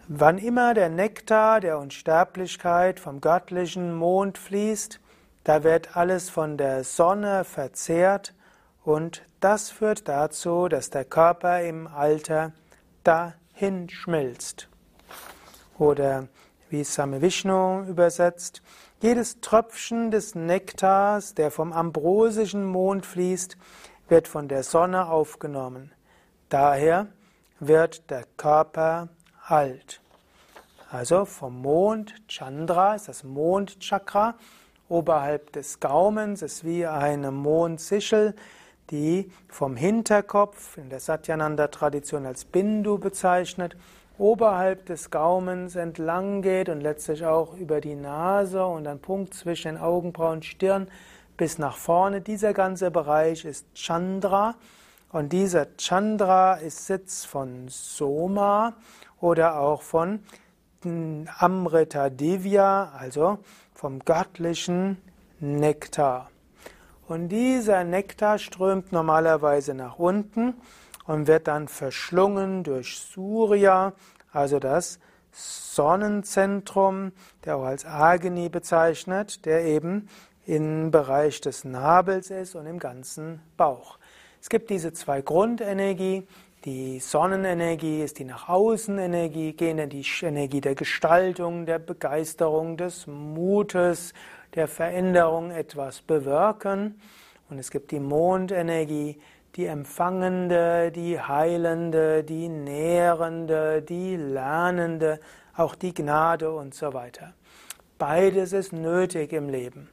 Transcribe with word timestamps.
Wann 0.08 0.38
immer 0.38 0.74
der 0.74 0.88
Nektar 0.88 1.60
der 1.60 1.78
Unsterblichkeit 1.78 2.98
vom 2.98 3.20
göttlichen 3.20 3.94
Mond 3.94 4.36
fließt, 4.36 4.98
da 5.44 5.62
wird 5.62 5.96
alles 5.96 6.30
von 6.30 6.56
der 6.56 6.84
Sonne 6.84 7.44
verzehrt 7.44 8.34
und 8.82 9.22
das 9.40 9.70
führt 9.70 10.08
dazu, 10.08 10.68
dass 10.68 10.90
der 10.90 11.04
Körper 11.04 11.62
im 11.62 11.86
Alter 11.86 12.52
dahin 13.02 13.88
schmilzt. 13.88 14.68
Oder 15.78 16.28
wie 16.70 16.84
Same 16.84 17.20
Vishnu 17.20 17.84
übersetzt, 17.84 18.62
jedes 19.00 19.40
Tröpfchen 19.40 20.10
des 20.10 20.34
Nektars, 20.34 21.34
der 21.34 21.50
vom 21.50 21.72
ambrosischen 21.72 22.64
Mond 22.64 23.04
fließt, 23.04 23.56
wird 24.08 24.28
von 24.28 24.48
der 24.48 24.62
Sonne 24.62 25.06
aufgenommen. 25.08 25.92
Daher 26.48 27.08
wird 27.60 28.10
der 28.10 28.24
Körper 28.36 29.08
alt. 29.46 30.00
Also 30.90 31.24
vom 31.24 31.60
Mond, 31.60 32.14
Chandra 32.28 32.94
ist 32.94 33.08
das 33.08 33.24
Mondchakra, 33.24 34.36
Oberhalb 34.94 35.50
des 35.50 35.80
Gaumens 35.80 36.40
ist 36.40 36.64
wie 36.64 36.86
eine 36.86 37.32
Mondsichel, 37.32 38.32
die 38.92 39.28
vom 39.48 39.74
Hinterkopf 39.74 40.78
in 40.78 40.88
der 40.88 41.00
Satyananda-Tradition 41.00 42.26
als 42.26 42.44
Bindu 42.44 42.98
bezeichnet, 42.98 43.76
oberhalb 44.18 44.86
des 44.86 45.10
Gaumens 45.10 45.74
entlang 45.74 46.42
geht 46.42 46.68
und 46.68 46.80
letztlich 46.80 47.26
auch 47.26 47.56
über 47.56 47.80
die 47.80 47.96
Nase 47.96 48.64
und 48.64 48.86
ein 48.86 49.00
Punkt 49.00 49.34
zwischen 49.34 49.74
den 49.74 49.78
Augenbrauen 49.78 50.34
und 50.34 50.44
Stirn 50.44 50.86
bis 51.36 51.58
nach 51.58 51.76
vorne. 51.76 52.20
Dieser 52.20 52.52
ganze 52.52 52.92
Bereich 52.92 53.44
ist 53.44 53.66
Chandra 53.74 54.54
und 55.10 55.32
dieser 55.32 55.76
Chandra 55.76 56.54
ist 56.54 56.86
Sitz 56.86 57.24
von 57.24 57.66
Soma 57.66 58.74
oder 59.20 59.58
auch 59.58 59.82
von 59.82 60.20
Amrita 60.84 62.10
Divya, 62.10 62.92
also 62.98 63.38
vom 63.74 64.00
göttlichen 64.00 64.98
Nektar. 65.40 66.30
Und 67.06 67.28
dieser 67.28 67.84
Nektar 67.84 68.38
strömt 68.38 68.92
normalerweise 68.92 69.74
nach 69.74 69.98
unten 69.98 70.54
und 71.06 71.26
wird 71.26 71.48
dann 71.48 71.68
verschlungen 71.68 72.64
durch 72.64 72.98
Surya, 72.98 73.92
also 74.32 74.58
das 74.58 74.98
Sonnenzentrum, 75.32 77.12
der 77.44 77.56
auch 77.56 77.64
als 77.64 77.84
Agni 77.84 78.48
bezeichnet, 78.48 79.44
der 79.44 79.64
eben 79.64 80.08
im 80.46 80.90
Bereich 80.90 81.40
des 81.40 81.64
Nabels 81.64 82.30
ist 82.30 82.54
und 82.54 82.66
im 82.66 82.78
ganzen 82.78 83.40
Bauch. 83.56 83.98
Es 84.40 84.48
gibt 84.48 84.70
diese 84.70 84.92
zwei 84.92 85.22
Grundenergie, 85.22 86.26
die 86.64 86.98
Sonnenenergie 86.98 88.02
ist 88.02 88.18
die 88.18 88.24
nach 88.24 88.48
außen 88.48 88.98
Energie 88.98 89.52
gehende, 89.52 89.86
die 89.86 90.04
Energie 90.22 90.62
der 90.62 90.74
Gestaltung, 90.74 91.66
der 91.66 91.78
Begeisterung, 91.78 92.78
des 92.78 93.06
Mutes, 93.06 94.14
der 94.54 94.66
Veränderung 94.66 95.50
etwas 95.50 96.00
bewirken. 96.00 96.98
Und 97.50 97.58
es 97.58 97.70
gibt 97.70 97.90
die 97.90 98.00
Mondenergie, 98.00 99.20
die 99.56 99.66
empfangende, 99.66 100.90
die 100.90 101.20
heilende, 101.20 102.24
die 102.24 102.48
nährende, 102.48 103.82
die 103.82 104.16
lernende, 104.16 105.20
auch 105.56 105.74
die 105.74 105.92
Gnade 105.92 106.50
und 106.50 106.74
so 106.74 106.94
weiter. 106.94 107.34
Beides 107.98 108.54
ist 108.54 108.72
nötig 108.72 109.34
im 109.34 109.50
Leben. 109.50 109.90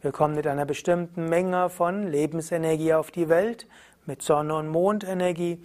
Wir 0.00 0.10
kommen 0.10 0.34
mit 0.34 0.46
einer 0.46 0.64
bestimmten 0.64 1.28
Menge 1.28 1.68
von 1.68 2.08
Lebensenergie 2.08 2.94
auf 2.94 3.10
die 3.10 3.28
Welt, 3.28 3.66
mit 4.06 4.22
Sonne- 4.22 4.54
und 4.54 4.68
Mondenergie. 4.68 5.62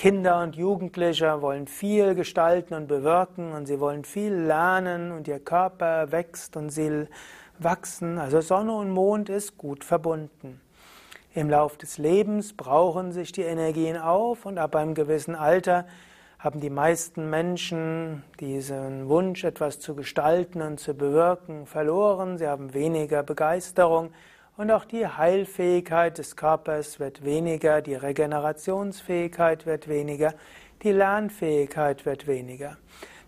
Kinder 0.00 0.42
und 0.42 0.56
Jugendliche 0.56 1.42
wollen 1.42 1.66
viel 1.66 2.14
gestalten 2.14 2.72
und 2.72 2.86
bewirken 2.86 3.52
und 3.52 3.66
sie 3.66 3.80
wollen 3.80 4.06
viel 4.06 4.32
lernen 4.32 5.12
und 5.12 5.28
ihr 5.28 5.40
Körper 5.40 6.10
wächst 6.10 6.56
und 6.56 6.70
sie 6.70 7.06
wachsen. 7.58 8.16
Also 8.16 8.40
Sonne 8.40 8.72
und 8.72 8.88
Mond 8.88 9.28
ist 9.28 9.58
gut 9.58 9.84
verbunden. 9.84 10.58
Im 11.34 11.50
Lauf 11.50 11.76
des 11.76 11.98
Lebens 11.98 12.54
brauchen 12.54 13.12
sich 13.12 13.30
die 13.32 13.42
Energien 13.42 13.98
auf 13.98 14.46
und 14.46 14.56
ab 14.56 14.74
einem 14.74 14.94
gewissen 14.94 15.34
Alter 15.34 15.84
haben 16.38 16.60
die 16.60 16.70
meisten 16.70 17.28
Menschen 17.28 18.24
diesen 18.40 19.06
Wunsch, 19.06 19.44
etwas 19.44 19.80
zu 19.80 19.94
gestalten 19.94 20.62
und 20.62 20.80
zu 20.80 20.94
bewirken, 20.94 21.66
verloren. 21.66 22.38
Sie 22.38 22.48
haben 22.48 22.72
weniger 22.72 23.22
Begeisterung 23.22 24.12
und 24.60 24.70
auch 24.70 24.84
die 24.84 25.06
Heilfähigkeit 25.06 26.18
des 26.18 26.36
Körpers 26.36 27.00
wird 27.00 27.24
weniger, 27.24 27.80
die 27.80 27.94
Regenerationsfähigkeit 27.94 29.64
wird 29.64 29.88
weniger, 29.88 30.34
die 30.82 30.92
Lernfähigkeit 30.92 32.04
wird 32.04 32.26
weniger. 32.26 32.76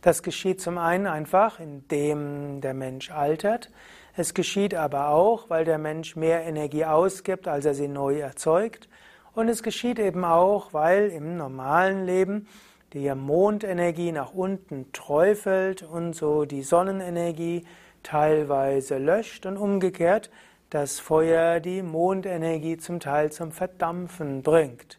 Das 0.02 0.22
geschieht 0.22 0.60
zum 0.60 0.76
einen 0.76 1.06
einfach, 1.06 1.58
indem 1.58 2.60
der 2.60 2.74
Mensch 2.74 3.10
altert. 3.10 3.70
Es 4.14 4.34
geschieht 4.34 4.74
aber 4.74 5.08
auch, 5.08 5.48
weil 5.48 5.64
der 5.64 5.78
Mensch 5.78 6.16
mehr 6.16 6.44
Energie 6.44 6.84
ausgibt, 6.84 7.48
als 7.48 7.64
er 7.64 7.72
sie 7.72 7.88
neu 7.88 8.18
erzeugt. 8.18 8.90
Und 9.32 9.48
es 9.48 9.62
geschieht 9.62 9.98
eben 9.98 10.26
auch, 10.26 10.74
weil 10.74 11.08
im 11.08 11.38
normalen 11.38 12.04
Leben 12.04 12.46
die 12.92 13.10
Mondenergie 13.14 14.12
nach 14.12 14.34
unten 14.34 14.92
träufelt 14.92 15.82
und 15.82 16.12
so 16.12 16.44
die 16.44 16.62
Sonnenenergie 16.62 17.64
teilweise 18.02 18.98
löscht 18.98 19.46
und 19.46 19.56
umgekehrt 19.56 20.30
das 20.72 21.00
Feuer 21.00 21.60
die 21.60 21.82
Mondenergie 21.82 22.78
zum 22.78 22.98
Teil 22.98 23.30
zum 23.30 23.52
Verdampfen 23.52 24.42
bringt. 24.42 24.98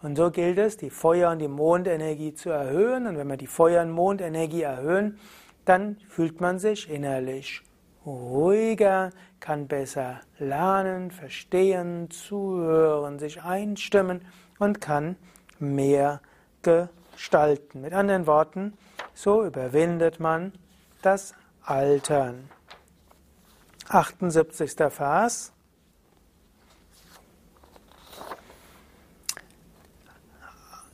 Und 0.00 0.16
so 0.16 0.30
gilt 0.30 0.58
es, 0.58 0.76
die 0.76 0.90
Feuer- 0.90 1.32
und 1.32 1.40
die 1.40 1.48
Mondenergie 1.48 2.34
zu 2.34 2.50
erhöhen. 2.50 3.08
Und 3.08 3.18
wenn 3.18 3.26
wir 3.28 3.36
die 3.36 3.48
Feuer- 3.48 3.82
und 3.82 3.90
Mondenergie 3.90 4.62
erhöhen, 4.62 5.18
dann 5.64 5.96
fühlt 6.08 6.40
man 6.40 6.60
sich 6.60 6.88
innerlich 6.88 7.62
ruhiger, 8.06 9.10
kann 9.40 9.66
besser 9.66 10.20
lernen, 10.38 11.10
verstehen, 11.10 12.08
zuhören, 12.10 13.18
sich 13.18 13.42
einstimmen 13.42 14.24
und 14.60 14.80
kann 14.80 15.16
mehr 15.58 16.20
gestalten. 16.62 17.80
Mit 17.80 17.92
anderen 17.92 18.28
Worten, 18.28 18.74
so 19.14 19.44
überwindet 19.44 20.20
man 20.20 20.52
das 21.02 21.34
Altern. 21.64 22.48
78. 23.92 24.90
Vers. 24.90 25.52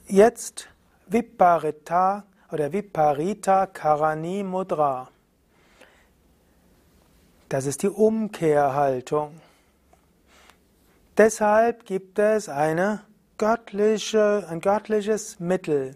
Jetzt 0.09 0.69
Viparita 1.07 2.25
oder 2.51 2.73
Viparita 2.73 3.67
Karani 3.67 4.43
Mudra. 4.43 5.11
Das 7.49 7.67
ist 7.67 7.85
die 7.85 7.89
Umkehrhaltung. 7.89 9.41
Deshalb 11.17 11.87
gibt 11.87 12.19
es 12.19 12.49
eine 12.49 13.03
göttliche, 13.37 14.45
ein 14.51 14.61
göttliches 14.61 15.39
Mittel, 15.39 15.95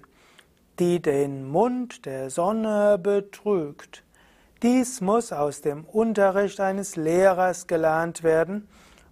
die 0.79 1.03
den 1.03 1.51
Mund 1.51 2.07
der 2.07 2.31
Sonne 2.31 2.97
betrügt. 2.97 4.05
Dies 4.62 5.00
muss 5.00 5.32
aus 5.32 5.61
dem 5.61 5.85
Unterricht 5.85 6.61
eines 6.61 6.94
Lehrers 6.94 7.67
gelernt 7.67 8.23
werden 8.23 8.69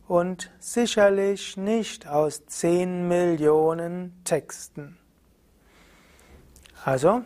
und 0.06 0.48
sicherlich 0.60 1.56
nicht 1.56 2.06
aus 2.06 2.46
zehn 2.46 3.08
Millionen 3.08 4.20
Texten. 4.22 4.96
Also, 6.84 7.22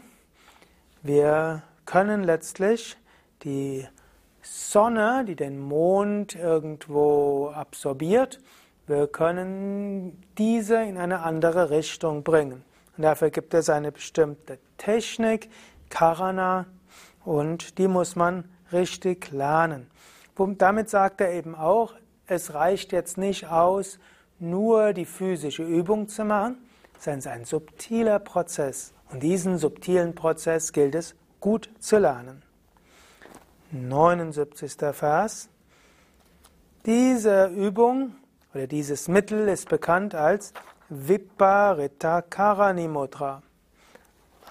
wir 1.03 1.65
können 1.85 2.25
letztlich 2.25 2.97
die 3.43 3.87
Sonne, 4.41 5.27
die 5.29 5.37
den 5.37 5.59
Mond 5.59 6.35
irgendwo 6.35 7.51
absorbiert, 7.55 8.41
wir 8.87 9.07
können 9.07 10.23
diese 10.39 10.77
in 10.77 10.97
eine 10.97 11.21
andere 11.21 11.69
Richtung 11.69 12.23
bringen. 12.23 12.65
Und 12.97 13.03
dafür 13.03 13.29
gibt 13.29 13.53
es 13.53 13.69
eine 13.69 13.93
bestimmte 13.93 14.59
Technik, 14.79 15.51
Karana, 15.91 16.65
und 17.25 17.79
die 17.79 17.89
muss 17.89 18.17
man 18.17 18.45
richtig 18.73 19.31
lernen. 19.31 19.91
Und 20.37 20.63
damit 20.63 20.91
sagt 20.91 21.21
er 21.21 21.33
eben 21.33 21.55
auch, 21.55 21.95
es 22.27 22.55
reicht 22.55 22.93
jetzt 22.93 23.19
nicht 23.19 23.47
aus, 23.47 23.99
nur 24.39 24.93
die 24.93 25.05
physische 25.05 25.63
Übung 25.63 26.09
zu 26.09 26.25
machen, 26.25 26.57
sondern 26.99 27.19
es 27.19 27.27
ist 27.27 27.33
ein 27.33 27.45
subtiler 27.45 28.19
Prozess. 28.19 28.93
Und 29.11 29.23
diesen 29.23 29.59
subtilen 29.59 30.15
Prozess 30.15 30.73
gilt 30.73 30.95
es 30.95 31.15
gut 31.41 31.71
zu 31.79 31.99
lernen. 31.99 32.43
79. 33.71 34.73
Vers. 34.93 35.49
Diese 36.87 37.47
Übung 37.47 38.15
oder 38.55 38.67
dieses 38.67 39.09
Mittel 39.09 39.49
ist 39.49 39.69
bekannt 39.69 40.15
als 40.15 40.53
Viparita 40.89 42.23
Karani 42.23 42.89
Mudra. 42.89 43.43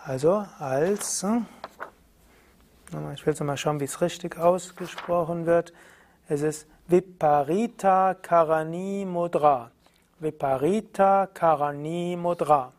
Also 0.05 0.45
als, 0.59 1.23
hm, 1.23 1.45
ich 3.13 3.25
will 3.25 3.33
jetzt 3.33 3.41
mal 3.41 3.57
schauen, 3.57 3.79
wie 3.79 3.85
es 3.85 4.01
richtig 4.01 4.37
ausgesprochen 4.37 5.45
wird. 5.45 5.73
Es 6.27 6.41
ist 6.41 6.67
Viparita 6.87 8.13
Karani 8.13 9.05
Mudra. 9.05 9.71
Viparita 10.19 11.27
Karani 11.27 12.15
Mudra. 12.19 12.71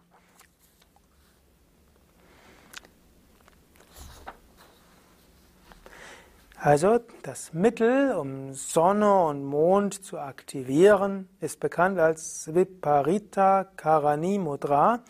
Also 6.57 7.01
das 7.23 7.53
Mittel, 7.53 8.13
um 8.13 8.55
Sonne 8.55 9.25
und 9.25 9.45
Mond 9.45 10.05
zu 10.05 10.19
aktivieren, 10.19 11.29
ist 11.41 11.61
bekannt 11.61 11.99
als 11.99 12.55
Viparita 12.55 13.65
Karani 13.77 14.39
Mudra. 14.39 15.01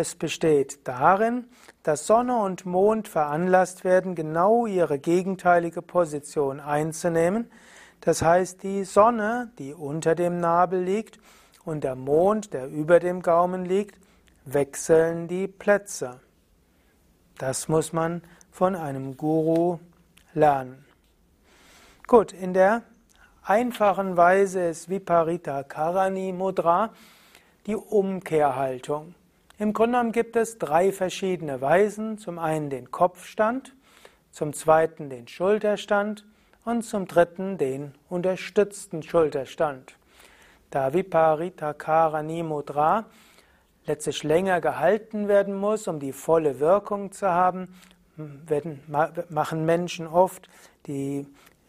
Es 0.00 0.14
besteht 0.14 0.88
darin, 0.88 1.44
dass 1.82 2.06
Sonne 2.06 2.38
und 2.38 2.64
Mond 2.64 3.06
veranlasst 3.06 3.84
werden, 3.84 4.14
genau 4.14 4.64
ihre 4.64 4.98
gegenteilige 4.98 5.82
Position 5.82 6.58
einzunehmen. 6.58 7.50
Das 8.00 8.22
heißt, 8.22 8.62
die 8.62 8.84
Sonne, 8.84 9.52
die 9.58 9.74
unter 9.74 10.14
dem 10.14 10.40
Nabel 10.40 10.82
liegt, 10.82 11.20
und 11.66 11.84
der 11.84 11.96
Mond, 11.96 12.54
der 12.54 12.68
über 12.68 12.98
dem 12.98 13.20
Gaumen 13.20 13.66
liegt, 13.66 14.00
wechseln 14.46 15.28
die 15.28 15.46
Plätze. 15.46 16.18
Das 17.36 17.68
muss 17.68 17.92
man 17.92 18.22
von 18.50 18.76
einem 18.76 19.18
Guru 19.18 19.80
lernen. 20.32 20.82
Gut, 22.06 22.32
in 22.32 22.54
der 22.54 22.84
einfachen 23.42 24.16
Weise 24.16 24.62
ist 24.62 24.88
Viparita 24.88 25.62
Karani 25.62 26.32
Mudra 26.32 26.88
die 27.66 27.76
Umkehrhaltung. 27.76 29.14
Im 29.60 29.74
Grunde 29.74 29.98
genommen 29.98 30.12
gibt 30.12 30.36
es 30.36 30.56
drei 30.56 30.90
verschiedene 30.90 31.60
Weisen. 31.60 32.16
Zum 32.16 32.38
einen 32.38 32.70
den 32.70 32.90
Kopfstand, 32.90 33.76
zum 34.30 34.54
zweiten 34.54 35.10
den 35.10 35.28
Schulterstand 35.28 36.24
und 36.64 36.80
zum 36.80 37.06
dritten 37.06 37.58
den 37.58 37.92
unterstützten 38.08 39.02
Schulterstand. 39.02 39.96
Da 40.70 40.94
Viparita 40.94 41.74
Karani 41.74 42.42
Mudra 42.42 43.04
letztlich 43.84 44.22
länger 44.22 44.62
gehalten 44.62 45.28
werden 45.28 45.54
muss, 45.54 45.88
um 45.88 46.00
die 46.00 46.14
volle 46.14 46.58
Wirkung 46.58 47.12
zu 47.12 47.28
haben, 47.28 47.68
werden, 48.16 48.80
machen 49.28 49.66
Menschen 49.66 50.06
oft 50.06 50.48
die 50.86 51.26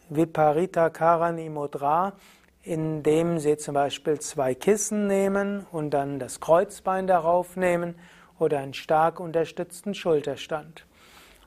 Viparita 0.08 0.88
Karani 0.88 1.50
Mudra, 1.50 2.14
indem 2.62 3.38
sie 3.38 3.56
zum 3.56 3.74
Beispiel 3.74 4.20
zwei 4.20 4.54
Kissen 4.54 5.06
nehmen 5.06 5.66
und 5.72 5.90
dann 5.90 6.18
das 6.18 6.40
Kreuzbein 6.40 7.06
darauf 7.06 7.56
nehmen 7.56 7.96
oder 8.38 8.58
einen 8.58 8.74
stark 8.74 9.20
unterstützten 9.20 9.94
Schulterstand. 9.94 10.86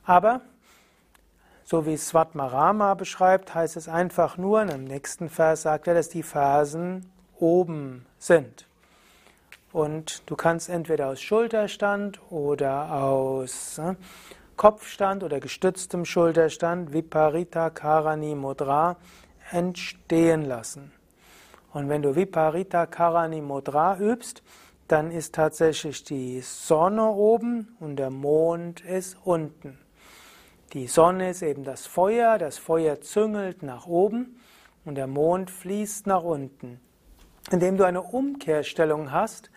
Aber 0.04 0.42
so 1.64 1.84
wie 1.84 1.96
Svatmarama 1.96 2.94
beschreibt, 2.94 3.54
heißt 3.54 3.76
es 3.76 3.88
einfach 3.88 4.36
nur, 4.36 4.60
und 4.60 4.70
im 4.70 4.84
nächsten 4.84 5.28
Vers 5.28 5.62
sagt 5.62 5.88
er, 5.88 5.94
dass 5.94 6.08
die 6.08 6.22
Fersen 6.22 7.10
oben 7.38 8.06
sind. 8.18 8.66
Und 9.72 10.22
du 10.30 10.36
kannst 10.36 10.68
entweder 10.68 11.08
aus 11.08 11.20
Schulterstand 11.20 12.20
oder 12.30 12.92
aus 12.92 13.78
ne, 13.78 13.96
Kopfstand 14.56 15.24
oder 15.24 15.40
gestütztem 15.40 16.04
Schulterstand, 16.04 16.92
Viparita 16.92 17.70
Karani 17.70 18.34
Mudra, 18.34 18.96
entstehen 19.50 20.44
lassen. 20.44 20.92
Und 21.72 21.88
wenn 21.88 22.02
du 22.02 22.16
Viparita 22.16 22.86
Karani 22.86 23.40
Mudra 23.40 23.98
übst, 23.98 24.42
dann 24.88 25.10
ist 25.10 25.34
tatsächlich 25.34 26.04
die 26.04 26.40
Sonne 26.40 27.10
oben 27.10 27.76
und 27.80 27.96
der 27.96 28.10
Mond 28.10 28.80
ist 28.80 29.16
unten. 29.24 29.78
Die 30.72 30.86
Sonne 30.86 31.30
ist 31.30 31.42
eben 31.42 31.64
das 31.64 31.86
Feuer, 31.86 32.38
das 32.38 32.58
Feuer 32.58 33.00
züngelt 33.00 33.62
nach 33.62 33.86
oben 33.86 34.40
und 34.84 34.94
der 34.96 35.06
Mond 35.06 35.50
fließt 35.50 36.06
nach 36.06 36.22
unten. 36.22 36.80
Indem 37.50 37.76
du 37.76 37.84
eine 37.84 38.02
Umkehrstellung 38.02 39.12
hast, 39.12 39.50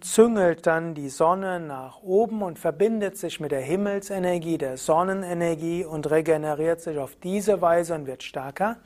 züngelt 0.00 0.66
dann 0.66 0.94
die 0.94 1.08
Sonne 1.08 1.58
nach 1.58 2.02
oben 2.02 2.42
und 2.42 2.58
verbindet 2.58 3.16
sich 3.16 3.40
mit 3.40 3.52
der 3.52 3.62
Himmelsenergie, 3.62 4.58
der 4.58 4.76
Sonnenenergie 4.76 5.84
und 5.84 6.10
regeneriert 6.10 6.80
sich 6.80 6.98
auf 6.98 7.16
diese 7.16 7.60
Weise 7.62 7.94
und 7.94 8.06
wird 8.06 8.22
stärker. 8.22 8.76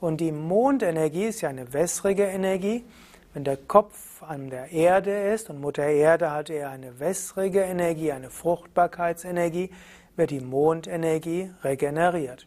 Und 0.00 0.20
die 0.20 0.32
Mondenergie 0.32 1.24
ist 1.24 1.40
ja 1.40 1.48
eine 1.48 1.72
wässrige 1.72 2.24
Energie. 2.24 2.84
Wenn 3.32 3.44
der 3.44 3.56
Kopf 3.56 4.22
an 4.22 4.50
der 4.50 4.70
Erde 4.72 5.32
ist 5.32 5.50
und 5.50 5.60
Mutter 5.60 5.84
Erde 5.84 6.30
hat 6.30 6.50
eher 6.50 6.70
eine 6.70 7.00
wässrige 7.00 7.60
Energie, 7.60 8.12
eine 8.12 8.30
Fruchtbarkeitsenergie, 8.30 9.70
wird 10.16 10.30
die 10.30 10.40
Mondenergie 10.40 11.50
regeneriert. 11.62 12.46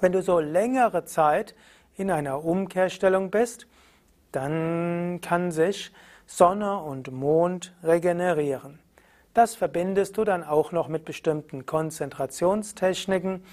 Wenn 0.00 0.12
du 0.12 0.22
so 0.22 0.40
längere 0.40 1.04
Zeit 1.04 1.54
in 1.96 2.10
einer 2.10 2.44
Umkehrstellung 2.44 3.30
bist, 3.30 3.66
dann 4.32 5.20
kann 5.20 5.50
sich 5.50 5.92
Sonne 6.26 6.78
und 6.80 7.12
Mond 7.12 7.74
regenerieren. 7.82 8.78
Das 9.34 9.54
verbindest 9.54 10.16
du 10.16 10.24
dann 10.24 10.42
auch 10.42 10.72
noch 10.72 10.88
mit 10.88 11.04
bestimmten 11.04 11.66
Konzentrationstechniken. 11.66 13.44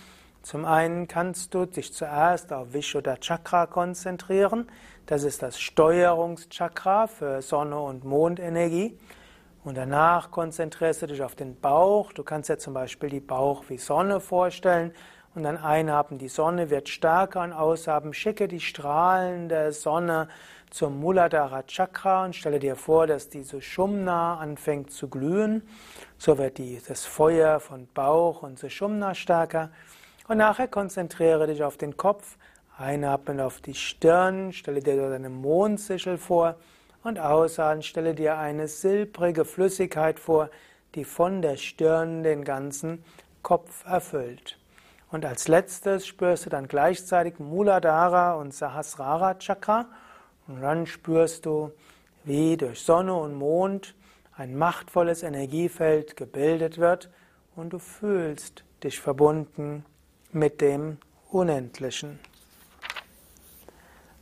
Zum 0.47 0.63
einen 0.63 1.09
kannst 1.09 1.53
du 1.53 1.65
dich 1.65 1.91
zuerst 1.91 2.53
auf 2.53 2.71
Vishuddha 2.71 3.17
Chakra 3.17 3.65
konzentrieren. 3.65 4.69
Das 5.05 5.23
ist 5.23 5.43
das 5.43 5.59
Steuerungschakra 5.59 7.07
für 7.07 7.41
Sonne 7.41 7.77
und 7.77 8.05
Mondenergie. 8.05 8.97
Und 9.65 9.75
danach 9.75 10.31
konzentrierst 10.31 11.01
du 11.01 11.07
dich 11.07 11.21
auf 11.21 11.35
den 11.35 11.59
Bauch. 11.59 12.13
Du 12.13 12.23
kannst 12.23 12.47
dir 12.49 12.57
zum 12.57 12.73
Beispiel 12.73 13.09
die 13.09 13.19
Bauch 13.19 13.65
wie 13.67 13.77
Sonne 13.77 14.21
vorstellen. 14.21 14.93
Und 15.35 15.43
dann 15.43 15.57
einhaben, 15.57 16.17
die 16.17 16.29
Sonne 16.29 16.69
wird 16.69 16.87
stärker 16.87 17.41
und 17.41 17.51
aushaben, 17.51 18.13
schicke 18.13 18.47
die 18.47 18.61
Strahlen 18.61 19.49
der 19.49 19.73
Sonne 19.73 20.29
zum 20.69 20.97
Muladhara 20.97 21.63
Chakra 21.63 22.23
und 22.23 22.37
stelle 22.37 22.59
dir 22.59 22.77
vor, 22.77 23.05
dass 23.05 23.27
diese 23.27 23.61
Shumna 23.61 24.37
anfängt 24.37 24.91
zu 24.91 25.09
glühen. 25.09 25.63
So 26.17 26.37
wird 26.37 26.57
die, 26.57 26.81
das 26.87 27.03
Feuer 27.03 27.59
von 27.59 27.89
Bauch 27.93 28.43
und 28.43 28.57
Sushumna 28.57 29.13
stärker. 29.13 29.71
Und 30.27 30.37
nachher 30.37 30.67
konzentriere 30.67 31.47
dich 31.47 31.63
auf 31.63 31.77
den 31.77 31.95
Kopf, 31.95 32.37
einatmen 32.77 33.39
auf 33.39 33.61
die 33.61 33.73
Stirn, 33.73 34.51
stelle 34.51 34.81
dir 34.81 34.97
dort 34.97 35.13
eine 35.13 35.29
Mondsichel 35.29 36.17
vor 36.17 36.55
und 37.01 37.17
ausatmen, 37.17 37.81
stelle 37.81 38.13
dir 38.13 38.37
eine 38.37 38.67
silbrige 38.67 39.45
Flüssigkeit 39.45 40.19
vor, 40.19 40.49
die 40.95 41.05
von 41.05 41.41
der 41.41 41.55
Stirn 41.55 42.23
den 42.23 42.43
ganzen 42.43 43.05
Kopf 43.41 43.85
erfüllt. 43.85 44.59
Und 45.11 45.23
als 45.23 45.47
letztes 45.47 46.05
spürst 46.05 46.45
du 46.45 46.49
dann 46.49 46.67
gleichzeitig 46.67 47.39
Muladhara 47.39 48.33
und 48.33 48.53
Sahasrara 48.53 49.35
Chakra 49.35 49.85
und 50.47 50.61
dann 50.61 50.85
spürst 50.85 51.45
du, 51.45 51.71
wie 52.25 52.57
durch 52.57 52.81
Sonne 52.81 53.13
und 53.13 53.35
Mond 53.35 53.95
ein 54.35 54.57
machtvolles 54.57 55.23
Energiefeld 55.23 56.17
gebildet 56.17 56.77
wird 56.77 57.09
und 57.55 57.71
du 57.71 57.79
fühlst 57.79 58.65
dich 58.83 58.99
verbunden 58.99 59.85
mit 60.31 60.61
dem 60.61 60.97
Unendlichen. 61.29 62.19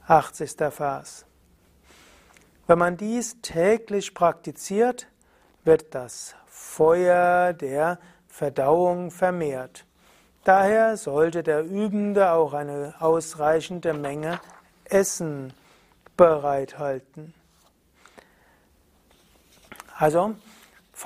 80. 0.08 0.52
Vers. 0.72 1.26
Wenn 2.68 2.80
man 2.80 2.98
dies 2.98 3.42
täglich 3.42 4.14
praktiziert, 4.14 5.08
wird 5.64 5.94
das 5.96 6.36
Feuer 6.48 7.54
der 7.54 8.00
Verdauung 8.28 9.12
vermehrt. 9.12 9.86
Daher 10.44 10.98
sollte 10.98 11.42
der 11.42 11.64
Übende 11.64 12.32
auch 12.32 12.54
eine 12.54 12.94
ausreichende 13.00 13.94
Menge 13.94 14.40
Essen 14.84 15.54
bereithalten. 16.18 17.34
Also, 19.98 20.36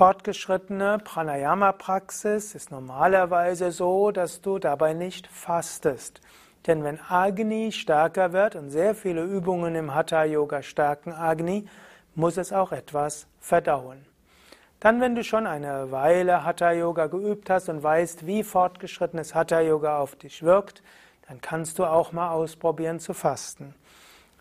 fortgeschrittene 0.00 0.96
Pranayama-Praxis 1.04 2.54
ist 2.54 2.70
normalerweise 2.70 3.70
so, 3.70 4.12
dass 4.12 4.40
du 4.40 4.58
dabei 4.58 4.94
nicht 4.94 5.26
fastest. 5.26 6.22
Denn 6.66 6.82
wenn 6.84 6.98
Agni 7.10 7.70
stärker 7.70 8.32
wird 8.32 8.56
und 8.56 8.70
sehr 8.70 8.94
viele 8.94 9.22
Übungen 9.22 9.74
im 9.74 9.94
Hatha 9.94 10.24
Yoga 10.24 10.62
stärken 10.62 11.12
Agni, 11.12 11.66
muss 12.14 12.38
es 12.38 12.50
auch 12.50 12.72
etwas 12.72 13.26
verdauen. 13.40 14.06
Dann, 14.80 15.02
wenn 15.02 15.16
du 15.16 15.22
schon 15.22 15.46
eine 15.46 15.92
Weile 15.92 16.46
Hatha 16.46 16.72
Yoga 16.72 17.08
geübt 17.08 17.50
hast 17.50 17.68
und 17.68 17.82
weißt, 17.82 18.26
wie 18.26 18.42
fortgeschrittenes 18.42 19.34
Hatha 19.34 19.60
Yoga 19.60 19.98
auf 19.98 20.16
dich 20.16 20.42
wirkt, 20.42 20.82
dann 21.28 21.42
kannst 21.42 21.78
du 21.78 21.84
auch 21.84 22.12
mal 22.12 22.30
ausprobieren 22.30 23.00
zu 23.00 23.12
fasten. 23.12 23.74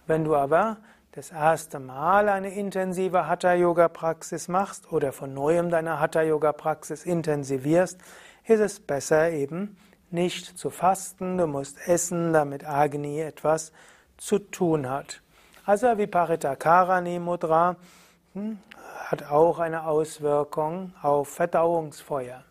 Wenn 0.08 0.24
du 0.24 0.38
aber 0.38 0.78
das 1.12 1.32
erste 1.32 1.80
Mal 1.80 2.30
eine 2.30 2.54
intensive 2.54 3.28
Hatha-Yoga-Praxis 3.28 4.48
machst 4.48 4.92
oder 4.92 5.12
von 5.12 5.34
neuem 5.34 5.72
deine 5.72 6.00
Hatha-Yoga-Praxis 6.00 7.04
intensivierst, 7.04 8.00
ist 8.46 8.60
es 8.60 8.80
besser 8.80 9.32
eben 9.32 9.78
nicht 10.12 10.58
zu 10.58 10.70
fasten. 10.70 11.38
Du 11.38 11.48
musst 11.48 11.88
essen, 11.88 12.32
damit 12.32 12.68
Agni 12.68 13.22
etwas 13.22 13.72
zu 14.18 14.38
tun 14.38 14.88
hat. 14.88 15.22
Also 15.66 15.98
Viparita 15.98 16.56
Karani 16.56 17.18
Mudra 17.20 17.76
hm, 18.34 18.60
hat 19.06 19.24
auch 19.32 19.58
eine 19.58 19.88
Auswirkung 19.88 20.94
auf 21.02 21.30
Verdauungsfeuer. 21.30 22.44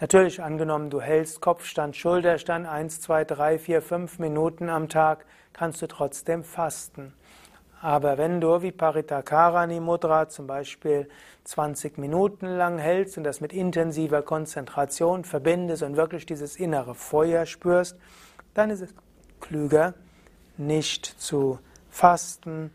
Natürlich 0.00 0.42
angenommen, 0.42 0.90
du 0.90 1.00
hältst 1.00 1.40
Kopfstand, 1.40 1.96
Schulterstand 1.96 2.66
1, 2.66 3.00
2, 3.00 3.24
3, 3.24 3.58
4, 3.58 3.82
5 3.82 4.18
Minuten 4.18 4.68
am 4.68 4.88
Tag, 4.88 5.24
kannst 5.52 5.82
du 5.82 5.86
trotzdem 5.86 6.44
fasten. 6.44 7.14
Aber 7.84 8.16
wenn 8.16 8.40
du 8.40 8.62
wie 8.62 8.72
Paritakarani 8.72 9.78
Mudra 9.78 10.30
zum 10.30 10.46
Beispiel 10.46 11.06
20 11.44 11.98
Minuten 11.98 12.46
lang 12.46 12.78
hältst 12.78 13.18
und 13.18 13.24
das 13.24 13.42
mit 13.42 13.52
intensiver 13.52 14.22
Konzentration 14.22 15.22
verbindest 15.22 15.82
und 15.82 15.94
wirklich 15.94 16.24
dieses 16.24 16.56
innere 16.56 16.94
Feuer 16.94 17.44
spürst, 17.44 17.98
dann 18.54 18.70
ist 18.70 18.80
es 18.80 18.94
klüger, 19.38 19.92
nicht 20.56 21.04
zu 21.04 21.58
fasten, 21.90 22.70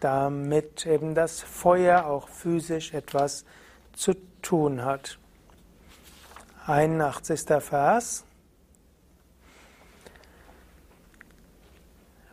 damit 0.00 0.86
eben 0.86 1.14
das 1.14 1.42
Feuer 1.42 2.06
auch 2.06 2.30
physisch 2.30 2.94
etwas 2.94 3.44
zu 3.92 4.14
tun 4.40 4.86
hat. 4.86 5.18
81. 6.66 7.42
Vers. 7.62 8.24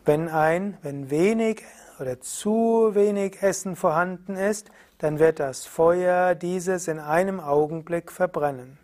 Wenn 0.06 0.30
ein, 0.30 0.78
wenn 0.80 1.10
wenig 1.10 1.62
oder 2.00 2.20
zu 2.20 2.94
wenig 2.94 3.42
Essen 3.42 3.76
vorhanden 3.76 4.36
ist, 4.36 4.70
dann 4.98 5.18
wird 5.18 5.40
das 5.40 5.66
Feuer 5.66 6.34
dieses 6.34 6.88
in 6.88 6.98
einem 6.98 7.40
Augenblick 7.40 8.10
verbrennen. 8.10 8.78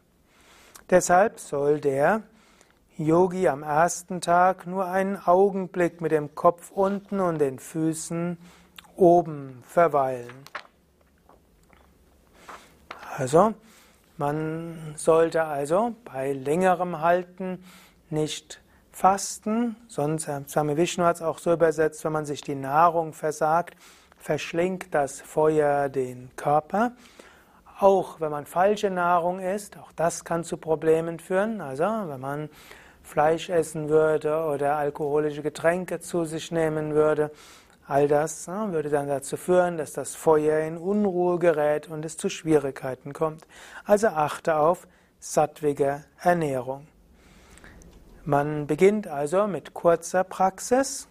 Deshalb 0.90 1.38
soll 1.38 1.80
der 1.80 2.22
Yogi 2.96 3.48
am 3.48 3.62
ersten 3.62 4.20
Tag 4.20 4.66
nur 4.66 4.84
einen 4.86 5.16
Augenblick 5.16 6.00
mit 6.00 6.12
dem 6.12 6.34
Kopf 6.34 6.70
unten 6.70 7.20
und 7.20 7.38
den 7.38 7.58
Füßen 7.58 8.36
oben 8.96 9.62
verweilen. 9.66 10.34
Also, 13.16 13.54
man 14.18 14.94
sollte 14.96 15.44
also 15.44 15.94
bei 16.04 16.32
längerem 16.32 17.00
Halten 17.00 17.64
nicht 18.10 18.60
fasten, 18.92 19.76
sonst, 19.88 20.28
äh, 20.28 20.42
Swami 20.48 20.76
Vishnu 20.76 21.04
hat 21.04 21.16
es 21.16 21.22
auch 21.22 21.38
so 21.38 21.52
übersetzt, 21.52 22.04
wenn 22.04 22.12
man 22.12 22.26
sich 22.26 22.40
die 22.40 22.54
Nahrung 22.54 23.12
versagt, 23.12 23.76
verschlingt 24.18 24.94
das 24.94 25.20
Feuer 25.20 25.88
den 25.88 26.30
Körper. 26.36 26.92
Auch 27.78 28.20
wenn 28.20 28.30
man 28.30 28.46
falsche 28.46 28.90
Nahrung 28.90 29.40
isst, 29.40 29.78
auch 29.78 29.92
das 29.92 30.24
kann 30.24 30.44
zu 30.44 30.58
Problemen 30.58 31.18
führen. 31.18 31.60
Also 31.60 31.84
wenn 31.84 32.20
man 32.20 32.50
Fleisch 33.02 33.48
essen 33.48 33.88
würde 33.88 34.44
oder 34.44 34.76
alkoholische 34.76 35.42
Getränke 35.42 36.00
zu 36.00 36.24
sich 36.24 36.52
nehmen 36.52 36.94
würde, 36.94 37.30
All 37.90 38.06
das 38.06 38.46
ne, 38.46 38.68
würde 38.70 38.88
dann 38.88 39.08
dazu 39.08 39.36
führen, 39.36 39.76
dass 39.76 39.92
das 39.92 40.14
Feuer 40.14 40.60
in 40.60 40.78
Unruhe 40.78 41.40
gerät 41.40 41.88
und 41.88 42.04
es 42.04 42.16
zu 42.16 42.28
Schwierigkeiten 42.28 43.12
kommt. 43.12 43.48
Also 43.84 44.06
achte 44.06 44.58
auf 44.58 44.86
sattwige 45.18 46.04
Ernährung. 46.22 46.86
Man 48.24 48.66
beginnt 48.66 49.08
also 49.08 49.46
mit 49.46 49.72
kurzer 49.72 50.24
Praxis 50.24 51.08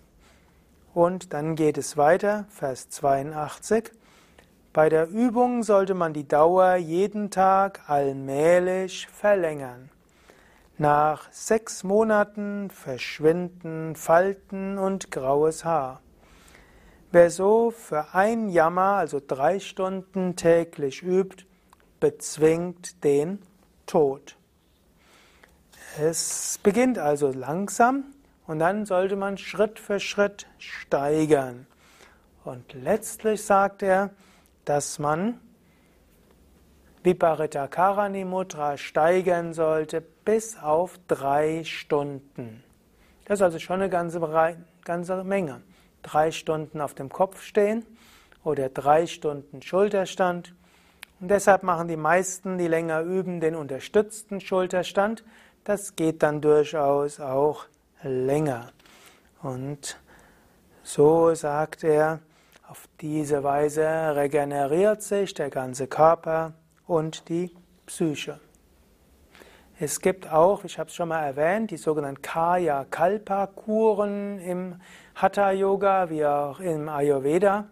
und 0.93 1.33
dann 1.33 1.55
geht 1.55 1.79
es 1.79 1.97
weiter, 1.97 2.45
Vers 2.49 2.89
82. 2.89 3.91
Bei 4.73 4.89
der 4.89 5.09
Übung 5.09 5.63
sollte 5.63 5.95
man 5.95 6.13
die 6.13 6.27
Dauer 6.27 6.75
jeden 6.75 7.31
Tag 7.31 7.81
allmählich 7.89 9.07
verlängern. 9.07 9.89
Nach 10.77 11.31
sechs 11.31 11.83
Monaten 11.83 12.69
verschwinden 12.69 13.95
Falten 13.95 14.77
und 14.77 15.09
graues 15.09 15.65
Haar. 15.65 16.01
Wer 17.11 17.31
so 17.31 17.71
für 17.71 18.13
ein 18.13 18.49
Jammer, 18.49 18.97
also 18.97 19.19
drei 19.25 19.59
Stunden 19.59 20.35
täglich 20.35 21.01
übt, 21.01 21.45
bezwingt 21.99 23.03
den 23.03 23.41
Tod. 23.87 24.38
Es 26.01 26.57
beginnt 26.63 26.97
also 26.97 27.29
langsam 27.33 28.05
und 28.47 28.59
dann 28.59 28.85
sollte 28.85 29.17
man 29.17 29.37
Schritt 29.37 29.79
für 29.79 29.99
Schritt 29.99 30.47
steigern. 30.57 31.67
Und 32.45 32.73
letztlich 32.73 33.43
sagt 33.43 33.83
er, 33.83 34.11
dass 34.63 34.97
man 34.97 35.41
Viparita 37.03 37.67
Karani 37.67 38.23
Mudra 38.23 38.77
steigern 38.77 39.53
sollte 39.53 40.01
bis 40.23 40.57
auf 40.57 40.97
drei 41.09 41.65
Stunden. 41.65 42.63
Das 43.25 43.39
ist 43.39 43.43
also 43.43 43.59
schon 43.59 43.81
eine 43.81 43.89
ganze, 43.89 44.21
ganze 44.85 45.23
Menge 45.25 45.61
drei 46.01 46.31
Stunden 46.31 46.79
auf 46.79 46.93
dem 46.93 47.09
Kopf 47.09 47.41
stehen 47.41 47.85
oder 48.45 48.69
drei 48.69 49.05
Stunden 49.05 49.61
Schulterstand. 49.61 50.53
Und 51.19 51.29
deshalb 51.29 51.63
machen 51.63 51.89
die 51.89 51.97
meisten, 51.97 52.57
die 52.57 52.69
länger 52.69 53.01
üben, 53.01 53.41
den 53.41 53.55
unterstützten 53.55 54.39
Schulterstand. 54.39 55.25
Das 55.63 55.95
geht 55.95 56.23
dann 56.23 56.41
durchaus 56.41 57.19
auch 57.19 57.65
länger. 58.03 58.71
Und 59.41 59.99
so 60.83 61.33
sagt 61.35 61.83
er, 61.83 62.19
auf 62.67 62.87
diese 63.01 63.43
Weise 63.43 63.85
regeneriert 64.15 65.01
sich 65.01 65.33
der 65.33 65.49
ganze 65.49 65.87
Körper 65.87 66.53
und 66.87 67.29
die 67.29 67.51
Psyche. 67.85 68.39
Es 69.79 70.01
gibt 70.01 70.29
auch, 70.31 70.63
ich 70.65 70.77
habe 70.77 70.89
es 70.89 70.95
schon 70.95 71.09
mal 71.09 71.23
erwähnt, 71.23 71.71
die 71.71 71.77
sogenannten 71.77 72.21
Kaya 72.21 72.85
Kalpa 72.89 73.47
Kuren 73.47 74.39
im 74.39 74.75
Hatha 75.15 75.51
Yoga 75.51 76.09
wie 76.09 76.25
auch 76.25 76.59
im 76.59 76.89
Ayurveda. 76.89 77.67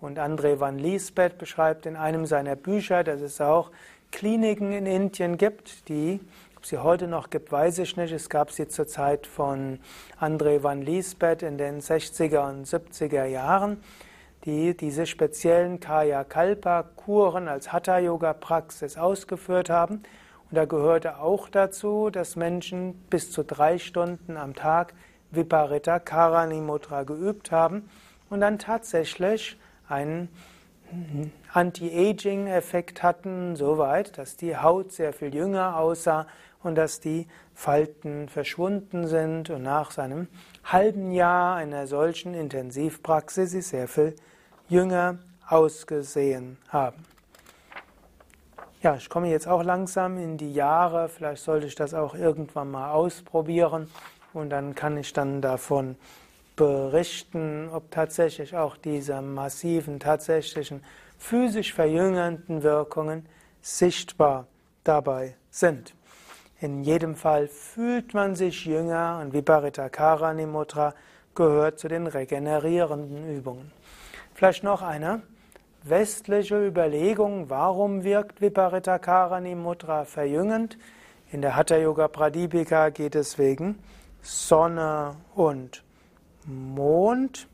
Und 0.00 0.18
André 0.18 0.58
van 0.58 0.78
Liesbeth 0.78 1.38
beschreibt 1.38 1.86
in 1.86 1.96
einem 1.96 2.26
seiner 2.26 2.56
Bücher, 2.56 3.04
dass 3.04 3.20
es 3.20 3.40
auch 3.40 3.70
Kliniken 4.10 4.72
in 4.72 4.86
Indien 4.86 5.38
gibt, 5.38 5.88
die, 5.88 6.20
ob 6.64 6.68
sie 6.68 6.78
heute 6.78 7.08
noch 7.08 7.28
gibt, 7.28 7.52
weiß 7.52 7.80
ich 7.80 7.98
nicht. 7.98 8.10
Es 8.10 8.30
gab 8.30 8.50
sie 8.50 8.66
zur 8.66 8.86
Zeit 8.86 9.26
von 9.26 9.80
André 10.18 10.62
van 10.62 10.80
Liesbeth 10.80 11.42
in 11.42 11.58
den 11.58 11.82
60er 11.82 12.48
und 12.48 12.66
70er 12.66 13.26
Jahren, 13.26 13.82
die 14.46 14.74
diese 14.74 15.04
speziellen 15.04 15.78
Kaya 15.78 16.24
Kalpa 16.24 16.82
Kuren 16.96 17.48
als 17.48 17.70
Hatha 17.70 17.98
Yoga 17.98 18.32
Praxis 18.32 18.96
ausgeführt 18.96 19.68
haben 19.68 20.04
und 20.48 20.54
da 20.54 20.64
gehörte 20.64 21.18
auch 21.18 21.50
dazu, 21.50 22.08
dass 22.08 22.34
Menschen 22.34 22.94
bis 23.10 23.30
zu 23.30 23.44
drei 23.44 23.76
Stunden 23.76 24.38
am 24.38 24.54
Tag 24.54 24.94
Viparita 25.32 25.98
Karani 25.98 26.62
Mudra 26.62 27.02
geübt 27.02 27.52
haben 27.52 27.90
und 28.30 28.40
dann 28.40 28.58
tatsächlich 28.58 29.58
einen 29.86 30.30
Anti-Aging-Effekt 31.54 33.04
hatten, 33.04 33.54
soweit, 33.54 34.18
dass 34.18 34.36
die 34.36 34.56
Haut 34.56 34.90
sehr 34.90 35.12
viel 35.12 35.32
jünger 35.32 35.78
aussah 35.78 36.26
und 36.64 36.74
dass 36.74 36.98
die 36.98 37.28
Falten 37.54 38.28
verschwunden 38.28 39.06
sind 39.06 39.50
und 39.50 39.62
nach 39.62 39.92
seinem 39.92 40.26
halben 40.64 41.12
Jahr 41.12 41.54
einer 41.54 41.86
solchen 41.86 42.34
Intensivpraxis 42.34 43.52
sie 43.52 43.62
sehr 43.62 43.86
viel 43.86 44.16
jünger 44.68 45.18
ausgesehen 45.48 46.58
haben. 46.70 47.04
Ja, 48.82 48.96
ich 48.96 49.08
komme 49.08 49.28
jetzt 49.28 49.46
auch 49.46 49.62
langsam 49.62 50.18
in 50.18 50.36
die 50.36 50.52
Jahre, 50.52 51.08
vielleicht 51.08 51.44
sollte 51.44 51.68
ich 51.68 51.76
das 51.76 51.94
auch 51.94 52.16
irgendwann 52.16 52.72
mal 52.72 52.90
ausprobieren 52.90 53.88
und 54.32 54.50
dann 54.50 54.74
kann 54.74 54.96
ich 54.96 55.12
dann 55.12 55.40
davon 55.40 55.94
berichten, 56.56 57.68
ob 57.72 57.92
tatsächlich 57.92 58.56
auch 58.56 58.76
diese 58.76 59.22
massiven, 59.22 60.00
tatsächlichen 60.00 60.82
physisch 61.24 61.72
verjüngernden 61.72 62.62
Wirkungen 62.62 63.26
sichtbar 63.62 64.46
dabei 64.84 65.36
sind. 65.48 65.94
In 66.60 66.82
jedem 66.82 67.14
Fall 67.14 67.48
fühlt 67.48 68.12
man 68.12 68.34
sich 68.34 68.66
jünger 68.66 69.20
und 69.22 69.32
Viparita 69.32 69.88
Karani 69.88 70.44
Mudra 70.44 70.92
gehört 71.34 71.78
zu 71.78 71.88
den 71.88 72.06
regenerierenden 72.06 73.36
Übungen. 73.36 73.72
Vielleicht 74.34 74.64
noch 74.64 74.82
eine 74.82 75.22
westliche 75.82 76.62
Überlegung, 76.66 77.48
warum 77.48 78.04
wirkt 78.04 78.42
Viparita 78.42 78.98
Karani 78.98 79.54
Mudra 79.54 80.04
verjüngend. 80.04 80.76
In 81.32 81.40
der 81.40 81.56
Hatha 81.56 81.76
Yoga 81.78 82.08
Pradipika 82.08 82.90
geht 82.90 83.14
es 83.14 83.38
wegen 83.38 83.78
Sonne 84.20 85.16
und 85.34 85.82
Mond. 86.44 87.48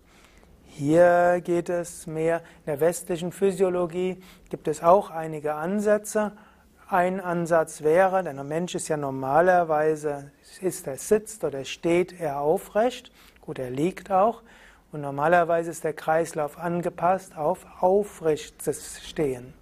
Hier 0.80 1.42
geht 1.44 1.68
es 1.68 2.06
mehr, 2.06 2.38
in 2.60 2.64
der 2.68 2.80
westlichen 2.80 3.32
Physiologie 3.32 4.22
gibt 4.49 4.66
es 4.66 4.82
auch 4.82 5.10
einige 5.10 5.52
Ansätze. 5.52 6.32
Ein 6.88 7.20
Ansatz 7.20 7.82
wäre, 7.82 8.22
denn 8.22 8.37
der 8.37 8.46
Mensch 8.46 8.75
ist 8.75 8.88
ja 8.88 8.96
normalerweise, 8.96 10.32
ist 10.62 10.87
er 10.87 10.96
sitzt 10.96 11.44
oder 11.44 11.66
steht 11.66 12.18
er 12.18 12.40
aufrecht, 12.40 13.12
gut, 13.42 13.58
er 13.58 13.68
liegt 13.68 14.10
auch, 14.10 14.42
und 14.90 15.02
normalerweise 15.02 15.70
ist 15.70 15.84
der 15.84 15.92
Kreislauf 15.92 16.56
angepasst 16.56 17.37
auf 17.37 17.66
aufrechtes 17.80 19.02
Stehen. 19.06 19.52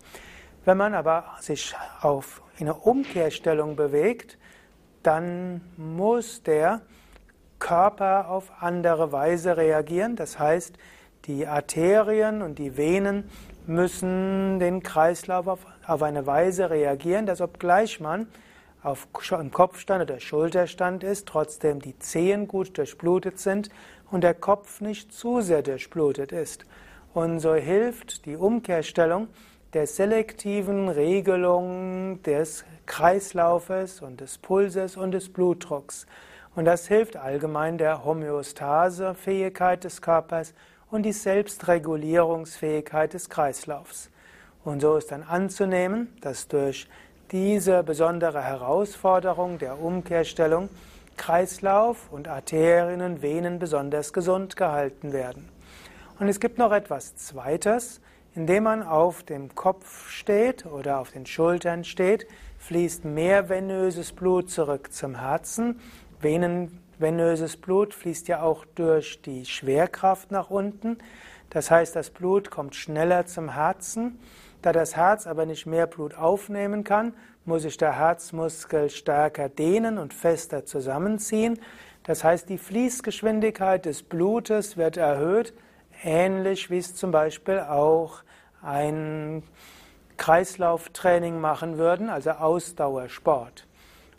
Wenn 0.65 0.77
man 0.77 0.95
aber 0.95 1.25
sich 1.41 1.75
auf 2.01 2.43
in 2.59 2.69
eine 2.69 2.77
Umkehrstellung 2.77 3.75
bewegt, 3.75 4.39
dann 5.03 5.63
muss 5.77 6.45
der 6.45 6.83
Körper 7.59 8.29
auf 8.29 8.53
andere 8.61 9.11
Weise 9.11 9.57
reagieren. 9.57 10.15
Das 10.15 10.39
heißt, 10.39 10.79
die 11.29 11.47
Arterien 11.47 12.43
und 12.43 12.59
die 12.59 12.77
Venen 12.77 13.31
müssen 13.67 14.59
den 14.59 14.83
Kreislauf 14.83 15.47
auf, 15.47 15.61
auf 15.87 16.03
eine 16.03 16.27
Weise 16.27 16.71
reagieren, 16.71 17.27
dass 17.27 17.41
obgleich 17.41 18.01
man 18.01 18.27
auf, 18.83 19.07
im 19.31 19.53
Kopfstand 19.53 20.03
oder 20.03 20.21
Schulterstand 20.21 21.05
ist, 21.05 21.29
trotzdem 21.29 21.81
die 21.81 21.99
Zehen 21.99 22.49
gut 22.49 22.79
durchblutet 22.79 23.39
sind 23.39 23.69
und 24.11 24.23
der 24.25 24.35
Kopf 24.35 24.81
nicht 24.81 25.13
zu 25.13 25.43
sehr 25.43 25.63
durchblutet 25.63 26.33
ist. 26.33 26.65
Und 27.13 27.41
so 27.41 27.55
hilft 27.55 28.25
die 28.25 28.37
Umkehrstellung 28.37 29.29
der 29.75 29.87
selektiven 29.87 30.89
Regelung 30.89 32.23
des 32.23 32.65
Kreislaufes 32.87 34.01
und 34.01 34.23
des 34.23 34.39
Pulses 34.39 34.97
und 34.97 35.13
des 35.13 35.31
Blutdrucks. 35.31 36.07
Und 36.55 36.65
das 36.65 36.89
hilft 36.89 37.17
allgemein 37.17 37.77
der 37.77 38.05
Homöostasefähigkeit 38.05 39.85
des 39.85 40.01
Körpers 40.01 40.55
und 40.91 41.05
die 41.05 41.13
Selbstregulierungsfähigkeit 41.13 43.15
des 43.15 43.29
Kreislaufs. 43.29 44.11
Und 44.65 44.81
so 44.81 44.97
ist 44.97 45.13
dann 45.13 45.23
anzunehmen, 45.23 46.09
dass 46.21 46.49
durch 46.49 46.89
diese 47.31 47.83
besondere 47.83 48.43
Herausforderung 48.43 49.59
der 49.59 49.81
Umkehrstellung 49.81 50.69
Kreislauf 51.17 52.11
und 52.11 52.29
Arterien 52.29 53.03
und 53.03 53.23
Venen 53.23 53.59
besonders 53.59 54.13
gesund 54.13 54.57
gehalten 54.57 55.13
werden. 55.13 55.49
Und 56.19 56.29
es 56.29 56.41
gibt 56.41 56.59
noch 56.59 56.73
etwas 56.73 57.17
Zweites, 57.17 58.01
indem 58.35 58.65
man 58.65 58.83
auf 58.83 59.25
dem 59.25 59.55
Kopf 59.55 60.09
steht 60.09 60.65
oder 60.65 61.01
auf 61.01 61.11
den 61.11 61.27
Schultern 61.27 61.85
steht, 61.85 62.27
fließt 62.59 63.05
mehr 63.05 63.49
venöses 63.49 64.13
Blut 64.13 64.51
zurück 64.51 64.93
zum 64.93 65.17
Herzen. 65.17 65.81
Venen, 66.21 66.81
venöses 66.99 67.57
Blut 67.57 67.95
fließt 67.95 68.29
ja 68.29 68.43
auch 68.43 68.65
durch 68.75 69.23
die 69.23 69.45
Schwerkraft 69.45 70.31
nach 70.31 70.51
unten. 70.51 70.99
Das 71.51 71.71
heißt, 71.71 71.97
das 71.97 72.11
Blut 72.11 72.51
kommt 72.51 72.75
schneller 72.75 73.27
zum 73.27 73.55
Herzen. 73.55 74.19
Da 74.63 74.73
das 74.73 74.97
Herz 74.97 75.27
aber 75.27 75.47
nicht 75.47 75.67
mehr 75.67 75.87
Blut 75.87 76.15
aufnehmen 76.15 76.85
kann, 76.85 77.15
muss 77.45 77.63
sich 77.63 77.77
der 77.77 77.99
Herzmuskel 77.99 78.91
stärker 78.91 79.49
dehnen 79.49 79.99
und 79.99 80.13
fester 80.13 80.67
zusammenziehen. 80.67 81.59
Das 82.03 82.25
heißt, 82.25 82.49
die 82.49 82.59
Fließgeschwindigkeit 82.59 83.85
des 83.85 84.03
Blutes 84.03 84.77
wird 84.77 84.97
erhöht, 84.97 85.55
ähnlich 86.03 86.71
wie 86.71 86.79
es 86.79 86.95
zum 86.95 87.11
Beispiel 87.11 87.61
auch 87.61 88.23
ein 88.63 89.43
Kreislauftraining 90.17 91.41
machen 91.41 91.79
würden, 91.79 92.11
also 92.11 92.31
Ausdauersport. 92.31 93.67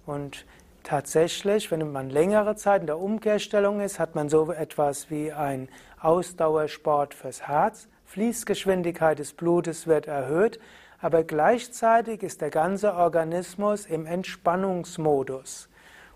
Und 0.05 0.45
tatsächlich, 0.83 1.71
wenn 1.71 1.91
man 1.91 2.09
längere 2.09 2.55
Zeit 2.55 2.81
in 2.81 2.88
der 2.88 3.00
Umkehrstellung 3.00 3.79
ist, 3.79 4.00
hat 4.00 4.15
man 4.15 4.29
so 4.29 4.51
etwas 4.51 5.09
wie 5.09 5.31
ein 5.31 5.69
Ausdauersport 6.00 7.13
fürs 7.13 7.48
Herz. 7.48 7.87
Fließgeschwindigkeit 8.05 9.20
des 9.20 9.33
Blutes 9.33 9.85
wird 9.85 10.07
erhöht, 10.07 10.59
aber 11.00 11.24
gleichzeitig 11.24 12.24
ist 12.24 12.42
der 12.42 12.50
ganze 12.50 12.94
Organismus 12.94 13.85
im 13.85 14.05
Entspannungsmodus. 14.05 15.70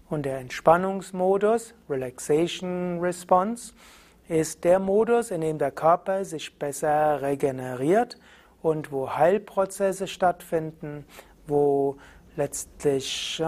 Und 0.09 0.25
der 0.25 0.39
Entspannungsmodus, 0.39 1.73
Relaxation 1.89 2.99
Response, 2.99 3.73
ist 4.27 4.63
der 4.63 4.79
Modus, 4.79 5.31
in 5.31 5.41
dem 5.41 5.57
der 5.57 5.71
Körper 5.71 6.25
sich 6.25 6.57
besser 6.57 7.21
regeneriert 7.21 8.17
und 8.61 8.91
wo 8.91 9.09
Heilprozesse 9.15 10.07
stattfinden, 10.07 11.05
wo 11.47 11.97
letztlich 12.35 13.41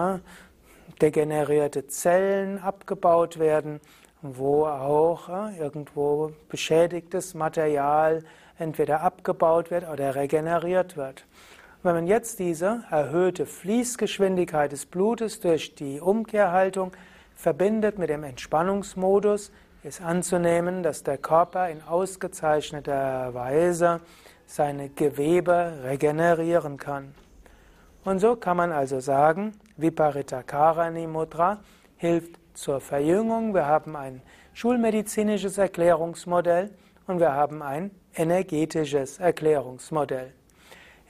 degenerierte 1.00 1.86
Zellen 1.86 2.58
abgebaut 2.58 3.38
werden, 3.38 3.80
wo 4.22 4.66
auch 4.66 5.28
ja, 5.28 5.50
irgendwo 5.58 6.32
beschädigtes 6.48 7.34
Material 7.34 8.24
entweder 8.58 9.02
abgebaut 9.02 9.70
wird 9.70 9.88
oder 9.88 10.14
regeneriert 10.14 10.96
wird. 10.96 11.26
wenn 11.82 11.94
man 11.94 12.06
jetzt 12.06 12.38
diese 12.38 12.84
erhöhte 12.90 13.46
Fließgeschwindigkeit 13.46 14.72
des 14.72 14.86
Blutes 14.86 15.40
durch 15.40 15.74
die 15.74 16.00
Umkehrhaltung 16.00 16.92
verbindet 17.34 17.98
mit 17.98 18.08
dem 18.08 18.24
Entspannungsmodus, 18.24 19.52
ist 19.82 20.00
anzunehmen, 20.00 20.82
dass 20.82 21.04
der 21.04 21.18
Körper 21.18 21.68
in 21.68 21.80
ausgezeichneter 21.82 23.34
Weise 23.34 24.00
seine 24.46 24.88
Gewebe 24.88 25.80
regenerieren 25.84 26.76
kann. 26.76 27.14
Und 28.04 28.18
so 28.18 28.36
kann 28.36 28.56
man 28.56 28.72
also 28.72 28.98
sagen, 29.00 29.52
Viparita 29.76 30.42
Karani 30.42 31.06
Mudra 31.06 31.58
hilft 31.96 32.38
zur 32.54 32.80
Verjüngung. 32.80 33.54
Wir 33.54 33.66
haben 33.66 33.94
ein 33.94 34.22
schulmedizinisches 34.54 35.58
Erklärungsmodell 35.58 36.70
und 37.06 37.20
wir 37.20 37.32
haben 37.32 37.62
ein 37.62 37.90
energetisches 38.14 39.18
Erklärungsmodell. 39.18 40.32